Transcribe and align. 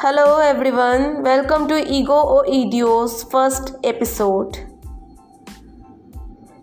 Hello 0.00 0.38
everyone, 0.38 1.24
welcome 1.24 1.66
to 1.66 1.76
Ego 1.92 2.12
or 2.12 2.46
Idio's 2.46 3.24
first 3.24 3.74
episode. 3.82 4.56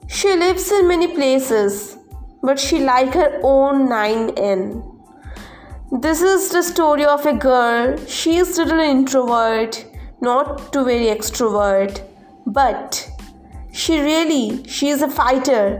She 0.08 0.34
lives 0.38 0.71
in 0.71 0.88
many 0.88 1.14
places, 1.14 1.98
but 2.42 2.58
she 2.58 2.80
like 2.80 3.13
her 3.13 3.41
own 3.44 3.90
9N. 3.90 4.82
This 6.02 6.21
is 6.21 6.48
the 6.48 6.63
story 6.63 7.04
of 7.04 7.26
a 7.26 7.34
girl. 7.34 7.98
She 8.05 8.38
is 8.38 8.58
little 8.58 8.80
introvert, 8.80 9.86
not 10.22 10.72
too 10.72 10.86
very 10.86 11.08
extrovert, 11.08 12.02
but 12.48 13.05
she 13.73 13.99
really 13.99 14.66
she 14.66 14.88
is 14.88 15.02
a 15.02 15.09
fighter. 15.09 15.77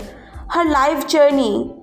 Her 0.50 0.70
life 0.70 1.08
journey, 1.08 1.74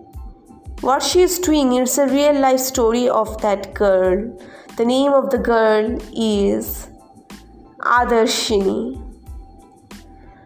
what 0.83 1.03
she 1.03 1.23
is 1.23 1.39
doing, 1.39 1.73
it's 1.73 1.97
a 1.97 2.09
real 2.09 2.39
life 2.39 2.61
story 2.61 3.09
of 3.09 3.41
that 3.41 3.73
girl 3.73 4.37
the 4.77 4.85
name 4.85 5.13
of 5.13 5.31
the 5.31 5.39
girl 5.39 5.99
is 6.15 6.89
Adarshini. 7.81 9.01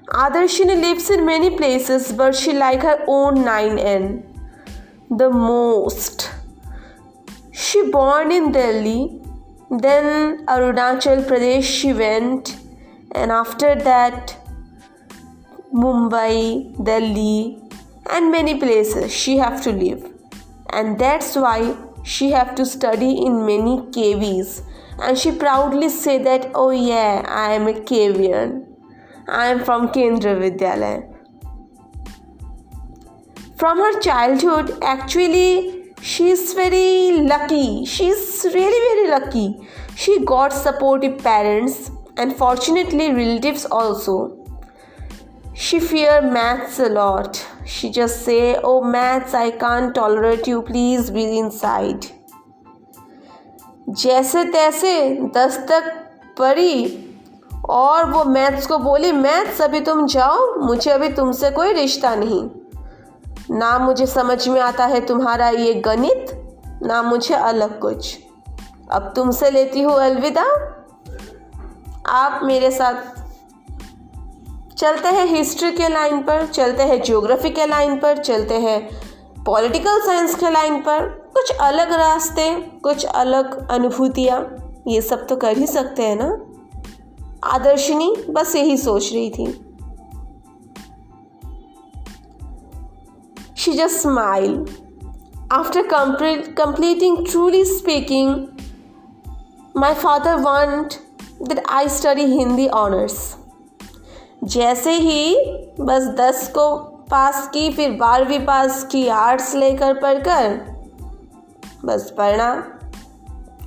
Adarshini 0.08 0.80
lives 0.80 1.10
in 1.10 1.24
many 1.26 1.56
places, 1.56 2.12
but 2.12 2.34
she 2.34 2.52
like 2.52 2.82
her 2.82 3.04
own 3.06 3.36
9N 3.36 4.24
the 5.10 5.30
most. 5.30 6.30
She 7.52 7.90
born 7.90 8.32
in 8.32 8.52
Delhi, 8.52 9.20
then 9.70 10.45
Arunachal 10.46 11.24
Pradesh 11.26 11.64
she 11.64 11.92
went, 11.92 12.58
and 13.12 13.30
after 13.30 13.74
that 13.74 14.36
Mumbai, 15.72 16.84
Delhi, 16.84 17.62
and 18.10 18.30
many 18.30 18.58
places 18.58 19.12
she 19.12 19.36
have 19.36 19.62
to 19.62 19.72
live, 19.72 20.12
and 20.70 20.98
that's 20.98 21.36
why 21.36 21.76
she 22.15 22.30
have 22.30 22.54
to 22.54 22.65
study 22.65 23.10
in 23.26 23.45
many 23.45 23.74
KVs 23.95 24.62
and 25.02 25.18
she 25.18 25.32
proudly 25.32 25.88
say 25.88 26.18
that 26.26 26.51
oh 26.54 26.71
yeah 26.71 27.24
I 27.29 27.52
am 27.54 27.66
a 27.66 27.73
KVian 27.73 28.65
I 29.29 29.46
am 29.46 29.65
from 29.65 29.88
Kendra 29.88 30.35
Vidyalaya. 30.43 31.13
From 33.57 33.79
her 33.79 34.01
childhood 34.01 34.79
actually 34.82 35.93
she 36.01 36.29
is 36.29 36.52
very 36.52 37.23
lucky. 37.32 37.85
She 37.85 38.07
is 38.07 38.46
really 38.54 38.80
very 38.88 39.10
lucky. 39.10 39.68
She 39.96 40.24
got 40.24 40.52
supportive 40.52 41.18
parents 41.18 41.91
and 42.16 42.37
fortunately 42.37 43.10
relatives 43.13 43.65
also 43.65 44.35
she 45.59 45.80
fear 45.80 46.21
maths 46.23 46.79
a 46.79 46.88
lot 46.88 47.46
she 47.66 47.90
just 47.90 48.24
say, 48.24 48.57
"Oh 48.62 48.80
maths, 48.82 49.35
I 49.35 49.51
can't 49.51 49.95
tolerate 49.95 50.46
you. 50.46 50.63
Please 50.63 51.10
be 51.10 51.24
inside." 51.38 52.07
जैसे 53.88 54.45
तैसे 54.45 54.93
दस 55.35 55.57
तक 55.59 55.93
पढ़ी 56.38 57.02
और 57.68 58.10
वो 58.10 58.24
maths 58.24 58.66
को 58.66 58.79
बोली 58.79 59.13
maths 59.13 59.60
अभी 59.63 59.80
तुम 59.80 60.07
जाओ 60.07 60.54
मुझे 60.59 60.90
अभी 60.90 61.09
तुमसे 61.09 61.51
कोई 61.51 61.73
रिश्ता 61.73 62.15
नहीं 62.15 62.48
ना 63.51 63.79
मुझे 63.79 64.06
समझ 64.06 64.48
में 64.48 64.60
आता 64.60 64.84
है 64.84 65.06
तुम्हारा 65.06 65.48
ये 65.48 65.75
गणित 65.75 66.26
ना 66.82 67.03
मुझे 67.03 67.34
अलग 67.34 67.78
कुछ 67.81 68.19
अब 68.93 69.12
तुमसे 69.16 69.50
लेती 69.50 69.81
हूँ 69.81 69.94
अलविदा 69.94 70.44
आप 72.09 72.41
मेरे 72.44 72.70
साथ 72.70 73.16
चलते 74.78 75.09
हैं 75.09 75.27
हिस्ट्री 75.27 75.72
के 75.72 75.88
लाइन 75.88 76.22
पर, 76.22 76.47
चलते 76.47 76.82
हैं 76.82 77.03
ज्योग्राफी 77.03 77.50
के 77.50 77.66
लाइन 77.66 77.99
पर, 77.99 78.19
चलते 78.19 78.55
हैं 78.55 78.91
पॉलिटिकल 79.44 80.00
साइंस 80.00 80.34
के 80.34 80.50
लाइन 80.50 80.81
पर। 80.81 81.31
कुछ 81.34 81.53
अलग 81.60 81.93
रास्ते, 81.93 82.55
कुछ 82.82 83.04
अलग 83.04 83.71
अनुभूतियाँ, 83.71 84.56
ये 84.88 85.00
सब 85.00 85.27
तो 85.27 85.37
कर 85.37 85.59
ही 85.59 85.66
सकते 85.66 86.03
हैं 86.03 86.16
ना? 86.22 86.38
आदर्शनी, 87.44 88.16
बस 88.31 88.56
यही 88.56 88.76
सोच 88.76 89.12
रही 89.12 89.31
थी। 89.31 89.76
She 93.56 93.72
just 93.72 93.97
smile 93.97 94.66
after 95.53 95.82
completing 96.60 97.16
truly 97.16 97.65
speaking, 97.65 98.34
my 99.82 99.94
father 100.04 100.36
want 100.44 100.94
that 101.48 101.65
i 101.81 101.86
study 102.00 102.26
hindi 102.38 102.70
honors. 102.75 103.45
जैसे 104.46 104.92
ही 104.92 105.36
बस 105.80 106.02
दस 106.02 106.48
को 106.48 106.76
पास 107.10 107.50
की, 107.52 107.72
फिर 107.72 107.90
बारहवीं 107.90 108.40
पास 108.40 108.84
की 108.84 109.08
आर्ट्स 109.08 109.54
लेकर 109.54 109.94
पढ़कर, 109.94 110.60
बस 111.84 112.14
पढ़ना। 112.18 112.78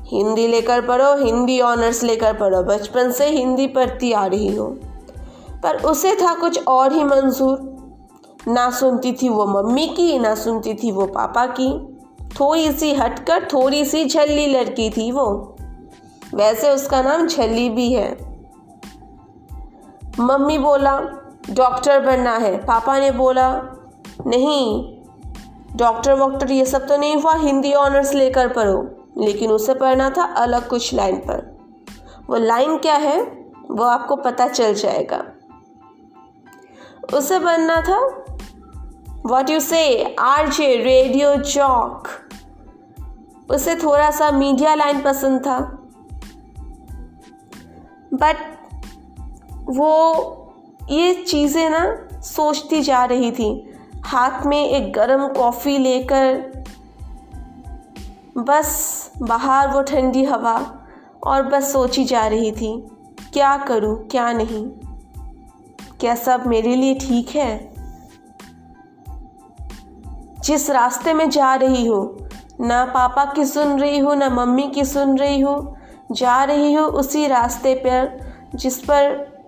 हिंदी 0.03 0.47
लेकर 0.47 0.81
पढ़ो, 0.81 1.25
हिंदी 1.25 1.61
ऑनर्स 1.61 2.03
लेकर 2.03 2.33
पढ़ो। 2.33 2.63
बचपन 2.63 3.11
से 3.11 3.25
हिंदी 3.25 3.67
पढ़ती 3.67 4.11
आ 4.11 4.25
रही 4.25 4.55
हो। 4.55 4.77
पर 5.63 5.77
उसे 5.77 6.15
था 6.15 6.33
कुछ 6.33 6.67
और 6.67 6.93
ही 6.93 7.03
मंजूर। 7.03 7.79
ना 8.47 8.71
सुनती 8.71 9.13
थी 9.13 9.29
वो 9.29 9.45
मम्मी 9.45 9.87
की, 9.87 10.19
ना 10.19 10.35
सुनती 10.35 10.73
थी 10.73 10.91
वो 10.91 11.05
पापा 11.05 11.45
की। 11.45 11.97
थोड़ी 12.39 12.71
सी 12.71 12.93
हटकर 12.93 13.43
थोड़ी 13.53 13.85
सी 13.85 14.05
छल्ली 14.05 14.47
लड़की 14.47 14.89
थी 14.89 15.11
वो। 15.11 15.55
वैसे 16.35 16.69
उसका 16.69 17.01
नाम 17.01 17.27
छल्ली 17.27 17.69
भी 17.69 17.93
है। 17.93 18.28
मम्मी 20.19 20.57
बोला, 20.57 21.01
डॉक्टर 21.49 21.99
बनना 21.99 22.37
है। 22.37 22.65
पापा 22.65 22.99
ने 22.99 23.11
बोला, 23.11 23.61
नहीं, 24.27 24.97
डॉक्टर 25.75 26.13
वॉक्टर 26.13 26.51
ये 26.51 26.65
सब 26.65 26.87
तो 26.87 26.97
नहीं 26.97 27.21
हुआ, 27.21 27.35
हिंदी 27.35 27.73
ऑनर्स 27.73 28.13
लेकर 28.13 28.47
पढ़ो। 28.47 28.95
लेकिन 29.17 29.51
उसे 29.51 29.73
पढ़ना 29.73 30.09
था 30.09 30.23
अलग 30.23 30.67
कुछ 30.67 30.93
लाइन 30.93 31.15
पर। 31.15 31.57
वो 32.29 32.35
लाइन 32.35 32.77
क्या 32.77 32.95
है, 32.95 33.23
वो 33.71 33.83
आपको 33.83 34.15
पता 34.15 34.47
चल 34.47 34.73
जाएगा। 34.73 35.25
उसे 37.13 37.39
बनना 37.39 37.81
था 37.81 38.25
what 39.25 39.49
you 39.49 39.59
say 39.59 40.15
R 40.19 40.49
J 40.49 40.75
radio 40.75 41.37
चौक 41.37 42.07
उसे 43.51 43.75
थोड़ा 43.75 44.11
सा 44.11 44.31
मीडिया 44.31 44.75
लाइन 44.75 45.01
पसंद 45.01 45.39
था। 45.39 45.59
बट 48.13 48.58
वो 49.69 50.35
ये 50.89 51.13
चीज़ें 51.13 51.69
ना 51.69 52.07
सोचती 52.21 52.81
जा 52.81 53.05
रही 53.05 53.31
थी। 53.31 53.73
हाथ 54.05 54.45
में 54.45 54.69
एक 54.69 54.93
गरम 54.93 55.27
कॉफ़ी 55.27 55.77
लेकर 55.77 56.63
बस 58.37 58.69
बाहर 59.21 59.67
वो 59.67 59.81
ठंडी 59.81 60.23
हवा 60.23 60.75
और 61.23 61.43
बस 61.43 61.73
सोची 61.73 62.03
जा 62.03 62.27
रही 62.27 62.51
थी, 62.51 62.89
क्या 63.33 63.57
करूँ, 63.57 64.07
क्या 64.07 64.31
नहीं? 64.31 64.67
क्या 65.99 66.15
सब 66.15 66.47
मेरे 66.47 66.75
लिए 66.75 66.93
ठीक 66.95 67.29
है? 67.29 67.73
जिस 70.39 70.69
रास्ते 70.69 71.13
में 71.13 71.29
जा 71.29 71.55
रही 71.55 71.85
हो, 71.85 72.17
ना 72.61 72.85
पापा 72.85 73.25
की 73.25 73.45
सुन 73.45 73.79
रही 73.79 73.99
हो, 73.99 74.13
ना 74.13 74.29
मम्मी 74.29 74.67
की 74.67 74.85
सुन 74.85 75.17
रही 75.17 75.39
हो, 75.39 75.75
जा 76.11 76.43
रही 76.43 76.73
हो 76.73 76.85
उसी 76.85 77.27
रास्ते 77.27 77.75
पर 77.75 78.29
जिस 78.55 78.79
पर 78.79 79.38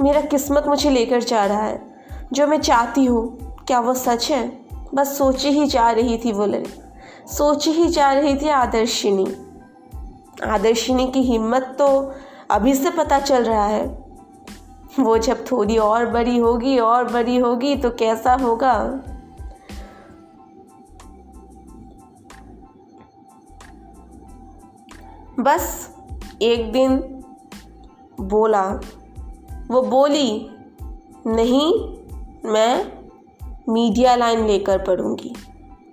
मेरा 0.00 0.20
किस्मत 0.20 0.64
मुझे 0.66 0.90
लेकर 0.90 1.22
जा 1.22 1.46
रहा 1.46 1.62
है। 1.62 1.94
जो 2.32 2.46
मैं 2.46 2.60
चाहती 2.60 3.04
हूँ, 3.04 3.54
क्या 3.66 3.80
वो 3.80 3.94
सच 3.94 4.30
है? 4.30 4.66
बस 4.94 5.18
सोची 5.18 5.48
ही 5.48 5.66
जा 5.66 5.90
रही 5.90 6.18
थी 6.18 6.32
वो 6.32 6.46
लड़की। 6.46 6.82
सोची 7.32 7.70
ही 7.70 7.88
जा 7.88 8.12
रही 8.12 8.36
थी 8.36 8.48
आदर्शिनी। 8.48 9.26
आदर्शिनी 10.44 11.06
की 11.06 11.22
हिम्मत 11.22 11.76
तो 11.78 12.14
अभी 12.50 12.74
से 12.74 12.90
पता 12.90 13.18
चल 13.18 13.44
रहा 13.44 13.66
है। 13.66 14.08
वो 15.00 15.18
जब 15.18 15.44
थोड़ी 15.52 15.78
और 15.78 16.06
बड़ी 16.06 16.38
होगी, 16.38 16.78
और 16.78 17.12
बड़ी 17.12 17.36
होगी 17.36 17.76
तो 17.76 17.90
कैसा 17.90 18.34
होगा? 18.34 19.00
बस 25.40 25.94
एक 26.42 26.72
दिन 26.72 27.22
बोला 28.20 28.80
वो 29.70 29.82
बोली, 29.82 30.50
नहीं, 31.26 31.74
मैं 32.44 32.92
मीडिया 33.68 34.16
लाइन 34.16 34.46
लेकर 34.46 34.78
पढ़ूँगी। 34.78 35.34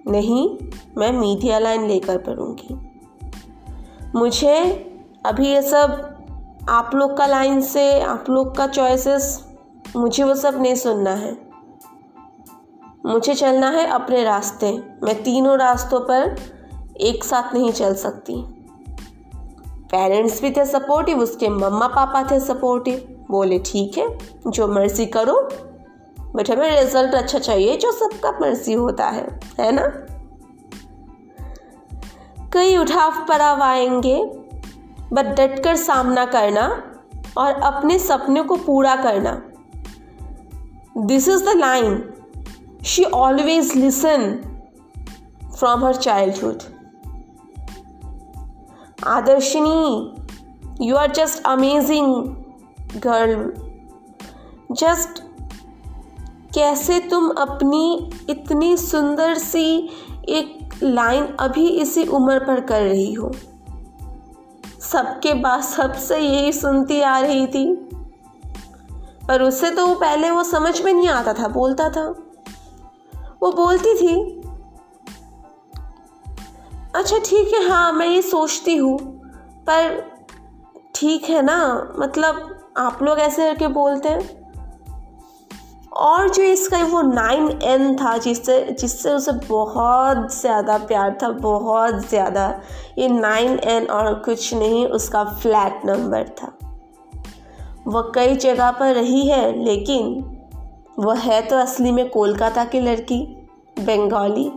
नहीं, 0.07 0.57
मैं 0.97 1.11
मीडिया 1.11 1.59
लाइन 1.59 1.87
लेकर 1.87 2.17
पढ़ूँगी। 2.17 2.91
मुझे 4.15 4.63
अभी 5.25 5.47
ये 5.47 5.61
सब 5.61 6.15
आप 6.69 6.91
लोग 6.95 7.17
का 7.17 7.25
लाइन 7.25 7.61
से, 7.61 8.01
आप 8.01 8.25
लोग 8.29 8.57
का 8.57 8.67
चॉइसेस 8.67 9.45
मुझे 9.95 10.23
वो 10.23 10.35
सब 10.35 10.61
नहीं 10.61 10.75
सुनना 10.75 11.09
है। 11.09 11.37
मुझे 13.05 13.35
चलना 13.35 13.69
है 13.69 13.87
अपने 13.87 14.23
रास्ते। 14.23 14.83
मैं 15.03 15.23
तीनों 15.23 15.57
रास्तों 15.57 15.99
पर 15.99 16.35
एक 17.01 17.23
साथ 17.23 17.53
नहीं 17.53 17.71
चल 17.71 17.95
सकती। 17.95 18.33
पेरेंट्स 19.69 20.41
भी 20.41 20.51
थे 20.51 20.65
सपोर्टिव 20.65 21.19
उसके 21.19 21.49
मम्मा 21.49 21.87
पापा 21.87 22.27
थे 22.31 22.39
सपोर्टिव 22.39 23.14
बोले, 23.31 23.59
ठीक 23.59 23.97
है, 23.97 24.07
जो 24.47 24.67
मर्ज़ी 24.67 25.05
करो 25.05 25.39
बट 26.35 26.49
हमें 26.51 26.81
रिज़ल्ट 26.81 27.15
अच्छा 27.15 27.39
चाहिए, 27.39 27.77
जो 27.77 27.91
सबका 27.91 28.31
मर्ज़ी 28.31 28.73
होता 28.73 29.05
है 29.05 29.39
है 29.59 29.71
ना? 29.71 29.87
कई 32.53 32.77
उठाव 32.77 33.25
पड़ाव 33.25 33.61
आएँगे 33.61 34.23
बट 35.13 35.25
डट 35.25 35.63
कर 35.63 35.75
सामना 35.75 36.25
करना 36.25 36.67
और 37.37 37.51
अपने 37.53 37.99
सपने 37.99 38.41
को 38.41 38.55
पूरा 38.55 38.95
करना। 38.95 39.41
This 40.97 41.27
is 41.27 41.43
the 41.43 41.49
line 41.55 42.13
she 42.85 43.03
always 43.03 43.75
listen 43.75 44.41
from 45.59 45.85
her 45.85 45.95
childhood 45.95 46.63
Adarshini 49.07 50.15
you 50.81 50.95
are 50.95 51.11
just 51.11 51.43
amazing 51.45 52.44
girl 52.97 53.53
just 54.71 55.23
कैसे 56.53 56.99
तुम 56.99 57.29
अपनी 57.29 58.11
इतनी 58.29 58.77
सुंदर 58.77 59.37
सी 59.37 59.89
एक 60.29 60.79
लाइन 60.83 61.25
अभी 61.39 61.67
इसी 61.67 62.05
उम्र 62.07 62.39
पर 62.39 62.61
कर 62.61 62.81
रही 62.81 63.13
हो? 63.13 63.31
सबके 64.81 65.33
बाद 65.33 65.61
सबसे 65.61 66.17
यही 66.17 66.51
सुनती 66.51 67.01
आ 67.01 67.19
रही 67.19 67.47
थी। 67.47 67.89
पर 69.27 69.41
उससे 69.41 69.71
तो 69.71 69.87
वो 69.87 69.95
पहले 69.95 70.31
वो 70.31 70.43
समझ 70.43 70.81
में 70.81 70.93
नहीं 70.93 71.07
आता 71.07 71.33
था, 71.33 71.47
बोलता 71.47 71.89
था। 71.89 72.07
वो 73.41 73.51
बोलती 73.51 73.93
थी 73.95 74.41
अच्छा 76.95 77.17
ठीक 77.17 77.53
है 77.53 77.69
हाँ 77.69 77.91
मैं 77.93 78.07
ये 78.07 78.21
सोचती 78.21 78.75
हूँ, 78.75 78.97
पर 79.69 80.14
ठीक 80.95 81.23
है 81.23 81.41
ना? 81.41 81.93
मतलब 81.99 82.59
आप 82.77 83.03
लोग 83.03 83.19
ऐसे 83.19 83.53
करके 83.53 83.67
बोलते 83.67 84.09
हैं। 84.09 84.45
और 85.91 86.29
जो 86.29 86.43
इसका 86.43 86.83
वो 86.83 87.01
नाइन 87.01 87.59
एन 87.63 87.95
था, 87.95 88.17
जिससे 88.17 88.75
जिससे 88.79 89.13
उसे 89.13 89.31
बहुत 89.31 90.41
ज़्यादा 90.41 90.77
प्यार 90.77 91.17
था, 91.23 91.29
बहुत 91.29 92.09
ज़्यादा, 92.09 92.61
ये 92.97 93.07
नाइन 93.07 93.59
एन 93.59 93.85
और 93.85 94.13
कुछ 94.13 94.53
नहीं, 94.53 94.85
उसका 94.87 95.23
फ्लैट 95.23 95.81
नंबर 95.85 96.23
था। 96.23 96.57
वह 97.87 98.11
कई 98.15 98.35
जगह 98.35 98.71
पर 98.71 98.93
रही 98.93 99.27
है, 99.27 99.63
लेकिन 99.63 100.31
वह 100.99 101.19
है 101.19 101.41
तो 101.41 101.55
असली 101.55 101.91
में 101.91 102.09
कोलकाता 102.09 102.65
की 102.65 102.79
लड़की, 102.79 103.23
बंगाली। 103.79 104.51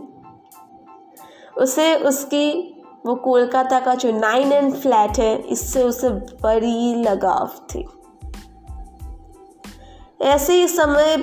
उसे 1.57 1.95
उसकी 1.95 2.75
वो 3.09 3.15
कोलकाता 3.15 3.79
का 3.79 3.95
जो 3.95 4.11
नाइन 4.11 4.51
एन 4.51 4.71
फ्लैट 4.71 5.19
है, 5.19 5.41
इससे 5.41 5.83
उसे 5.83 6.09
बड़ी 6.09 6.95
लगाव 6.95 7.47
थी। 7.47 7.87
ऐसे 10.21 10.53
ही 10.53 10.67
समय 10.67 11.17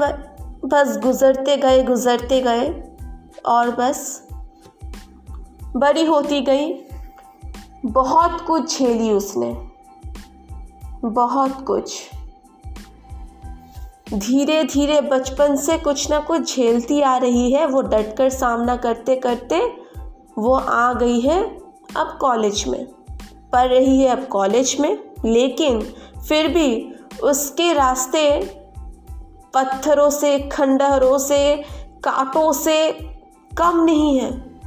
बस 0.65 0.99
गुज़रते 1.03 1.57
गए 1.57 1.83
गुज़रते 1.83 2.41
गए 2.41 2.83
और 3.47 3.71
बस 3.71 4.29
बड़ी 5.77 6.05
होती 6.05 6.41
गई। 6.41 6.75
बहुत 7.87 8.41
कुछ 8.41 8.79
झेली 8.79 9.11
उसने। 9.11 9.69
बहुत 11.05 11.65
कुछ। 11.67 12.11
धीरे 14.15 14.65
धीरे 14.65 15.01
बचपन 15.01 15.57
से 15.57 15.79
कुछ 15.79 16.11
ना 16.11 16.21
कुछ 16.21 16.57
झेलती 16.57 17.01
आ 17.01 17.17
रही 17.17 17.53
है। 17.53 17.67
वो 17.67 17.83
डटकर 17.83 18.31
सामना 18.31 18.77
करते 18.77 19.17
करते 19.17 19.87
वो 20.39 20.55
आ 20.55 20.93
गई 20.93 21.21
है। 21.21 21.66
अब 21.97 22.19
कॉलेज 22.21 22.65
में। 22.69 22.87
पढ़ 23.53 23.67
रही 23.67 24.01
है 24.01 24.09
अब 24.09 24.27
कॉलेज 24.27 24.77
में, 24.81 24.99
लेकिन 25.25 25.81
फिर 26.29 26.49
भी 26.49 26.95
उसके 27.23 27.73
रास्ते 27.73 28.41
पत्थरों 29.55 30.11
से, 30.11 30.39
खंडहरों 30.39 31.19
से, 31.19 31.57
कांटों 32.05 32.53
से 32.53 32.93
कम 33.59 33.85
नहीं 33.85 34.21
है। 34.21 34.61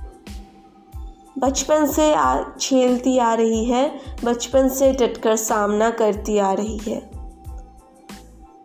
बचपन 1.39 1.85
से 1.85 2.13
आ 2.13 2.41
झेलती 2.61 3.17
आ 3.17 3.33
रही 3.33 3.65
है, 3.65 3.99
बचपन 4.23 4.69
से 4.69 4.91
डटकर 4.91 5.35
सामना 5.35 5.89
करती 5.89 6.37
आ 6.37 6.53
रही 6.53 6.77
है। 6.77 7.09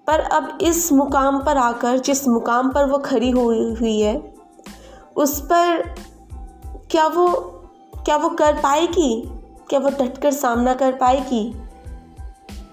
पर 0.06 0.20
अब 0.20 0.58
इस 0.60 0.92
मुकाम 0.92 1.44
पर 1.44 1.56
आकर, 1.56 1.98
जिस 1.98 2.28
मुकाम 2.28 2.72
पर 2.72 2.84
वो 2.84 2.98
खड़ी 2.98 3.30
हुई 3.30 3.74
हुई 3.74 4.00
है, 4.00 4.34
उस 5.16 5.40
पर 5.40 5.94
क्या 6.90 7.06
वो 7.06 7.53
क्या 8.04 8.16
वो 8.16 8.28
कर 8.28 8.54
पाएगी? 8.54 9.22
क्या 9.68 9.80
वो 9.80 9.88
डटकर 9.88 10.32
सामना 10.32 10.74
कर 10.74 10.92
पाएगी? 10.92 11.54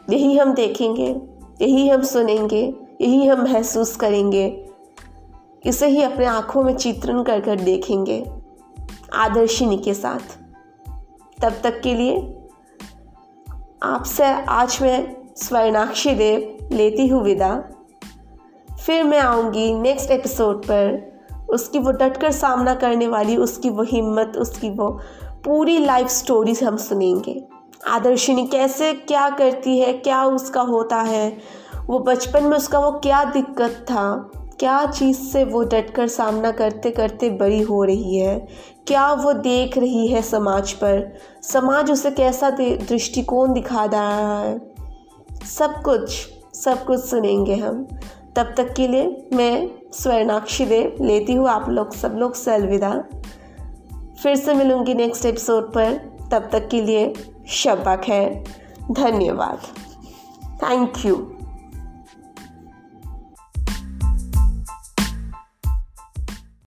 यही 0.10 0.38
हम 0.38 0.54
देखेंगे, 0.54 1.16
यही 1.62 1.90
हम 1.90 2.02
सुनेंगे, 2.02 2.74
यही 3.02 3.28
हम 3.28 3.42
महसूस 3.42 3.96
करेंगे। 3.96 4.66
इसे 5.66 5.88
ही 5.88 6.02
अपने 6.04 6.26
आँखों 6.26 6.64
में 6.64 6.76
चित्रण 6.76 7.24
कर 7.24 7.42
कर 7.42 7.56
देखेंगे, 7.56 8.32
आदर्शिनी 9.14 9.78
के 9.78 9.94
साथ। 9.94 10.38
तब 11.42 11.54
तक 11.64 11.82
के 11.82 11.94
लिए, 11.96 12.18
आपसे 13.84 14.26
आज 14.34 14.78
मैं 14.82 15.16
स्वर्णाक्षी 15.36 16.14
देव 16.16 16.70
लेती 16.72 17.08
हूँ 17.08 17.24
विदा। 17.24 17.64
फिर 18.86 19.04
मैं 19.04 19.20
आऊँगी 19.20 19.74
नेक्स्ट 19.74 20.12
एपिसोड 20.12 20.66
पर। 20.66 21.12
उसकी 21.52 21.80
वो 21.80 21.92
डटकर 21.92 22.32
सामना 22.32 22.76
करने 22.76 23.08
वाली, 23.08 23.38
उसकी 23.38 23.70
वो 23.70 23.84
हिम्मत, 23.84 24.34
उसकी 24.38 24.70
वो 24.70 25.00
पूरी 25.46 25.80
लाइफ 25.80 26.08
स्टोरीज 26.08 26.64
हम 26.64 26.78
सुनेंगे। 26.78 27.48
आदर्शिनी 27.88 28.48
कैसे, 28.48 28.94
क्या 28.94 29.30
करती 29.30 29.80
है, 29.80 29.94
क्या 29.94 30.26
उसका 30.26 30.62
होता 30.62 30.98
है? 30.98 31.38
वो 31.88 32.00
बचपन 32.00 32.44
में 32.44 32.58
उसका 32.58 32.80
वो 32.80 32.92
क्या 32.92 33.24
दिक्कत 33.24 33.72
था? 33.72 34.32
क्या 34.36 34.86
चीज़ 34.86 35.18
से 35.18 35.44
वो 35.44 35.64
डटकर 35.64 36.08
सामना 36.08 36.52
करते 36.52 36.92
करते 36.92 37.30
बड़ी 37.30 37.62
हो 37.62 37.84
रही 37.84 38.18
है? 38.18 38.48
क्या 38.88 39.14
वो 39.14 39.34
देख 39.34 39.78
रही 39.78 40.08
है 40.08 40.22
समाज 40.22 40.72
पर? 40.72 41.18
समाज 41.44 41.92
उसे 41.92 42.12
कैसा 42.12 42.50
दृष्टिकोण 42.62 43.54
दिखा 43.54 43.86
रहा 43.86 44.40
है? 44.40 44.62
सब 45.58 45.82
कुछ 45.82 46.28
सब 46.54 46.86
कुछ 46.86 47.00
सुनेंगे 47.00 47.56
हम। 47.56 47.88
तब 48.36 48.54
तक 48.58 48.74
के 48.74 48.88
लिए 48.88 49.30
मैं 49.34 49.70
स्वर्णाक्षी 49.94 50.66
देव 50.66 50.96
लेती 51.02 51.34
हूँ। 51.34 51.50
आप 51.50 51.70
लोग 51.70 51.94
सब 51.94 52.14
लोग 52.18 52.36
से 52.36 52.52
अलविदा 52.52 53.04
फिर 54.24 54.36
से 54.36 54.54
मिलूँगी 54.54 54.94
नेक्स्ट 54.94 55.26
एपिसोड 55.26 55.74
पर। 55.74 55.94
तब 56.32 56.50
तक 56.52 56.68
के 56.68 56.82
लिए 56.82 57.14
शब्बा 57.48 57.96
खैर। 57.96 58.44
धन्यवाद। 58.92 59.60
Thank 60.64 60.94
you 61.06 61.31